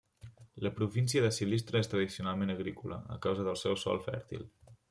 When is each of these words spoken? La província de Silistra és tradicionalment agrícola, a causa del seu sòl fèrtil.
La 0.67 0.71
província 0.77 1.21
de 1.25 1.29
Silistra 1.37 1.83
és 1.85 1.91
tradicionalment 1.93 2.57
agrícola, 2.57 3.01
a 3.17 3.21
causa 3.27 3.49
del 3.51 3.63
seu 3.67 3.81
sòl 3.87 4.07
fèrtil. 4.11 4.49